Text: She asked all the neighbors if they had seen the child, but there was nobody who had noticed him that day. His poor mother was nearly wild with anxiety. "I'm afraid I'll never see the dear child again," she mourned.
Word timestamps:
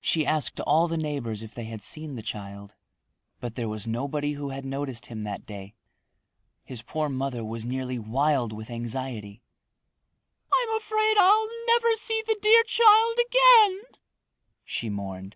She 0.00 0.24
asked 0.24 0.60
all 0.60 0.86
the 0.86 0.96
neighbors 0.96 1.42
if 1.42 1.54
they 1.54 1.64
had 1.64 1.82
seen 1.82 2.14
the 2.14 2.22
child, 2.22 2.76
but 3.40 3.56
there 3.56 3.68
was 3.68 3.84
nobody 3.84 4.34
who 4.34 4.50
had 4.50 4.64
noticed 4.64 5.06
him 5.06 5.24
that 5.24 5.44
day. 5.44 5.74
His 6.62 6.82
poor 6.82 7.08
mother 7.08 7.44
was 7.44 7.64
nearly 7.64 7.98
wild 7.98 8.52
with 8.52 8.70
anxiety. 8.70 9.42
"I'm 10.54 10.76
afraid 10.76 11.16
I'll 11.18 11.48
never 11.66 11.96
see 11.96 12.22
the 12.24 12.38
dear 12.40 12.62
child 12.62 13.18
again," 13.18 13.80
she 14.64 14.88
mourned. 14.88 15.34